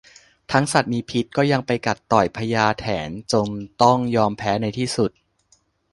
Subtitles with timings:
[0.51, 3.47] ทั้งสัตว์มีพิษก็ยังไปกัดต่อยพญาแถนจน
[3.81, 5.11] ต้องยอมแพ้ในที่สุด